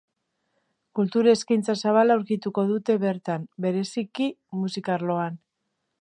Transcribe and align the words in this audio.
Kultur 0.99 1.29
eskaintza 1.33 1.75
zabala 1.83 2.15
aurkituko 2.19 2.65
dute 2.71 2.95
bertan, 3.05 3.47
bereziki 3.67 4.31
musika 4.63 4.97
arloan. 4.99 5.39